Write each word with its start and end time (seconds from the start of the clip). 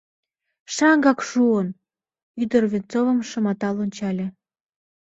—Шаҥгак 0.75 1.19
шуын!— 1.29 1.67
ӱдыр 2.41 2.63
Венцовым 2.71 3.19
шыматал 3.29 3.75
ончале. 3.83 4.27